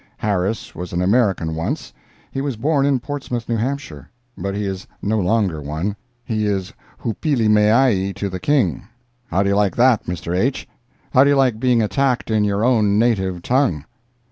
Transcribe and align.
Harris 0.17 0.73
was 0.73 0.93
an 0.93 1.01
American 1.03 1.53
once 1.53 1.93
(he 2.31 2.41
was 2.41 2.57
born 2.57 2.87
in 2.87 2.99
Portsmouth, 2.99 3.47
N. 3.47 3.59
H.), 3.59 3.93
but 4.35 4.55
he 4.55 4.65
is 4.65 4.87
no 4.99 5.19
longer 5.19 5.61
one. 5.61 5.95
He 6.25 6.47
is 6.47 6.73
hoopilimeaai 7.05 8.15
to 8.15 8.27
the 8.27 8.39
King. 8.39 8.87
How 9.27 9.43
do 9.43 9.49
you 9.49 9.55
like 9.55 9.75
that, 9.75 10.05
Mr. 10.07 10.35
H.? 10.35 10.67
How 11.13 11.23
do 11.23 11.29
you 11.29 11.35
like 11.35 11.59
being 11.59 11.83
attacked 11.83 12.31
in 12.31 12.43
your 12.43 12.63
own 12.65 12.97
native 12.97 13.43
tongue? 13.43 13.85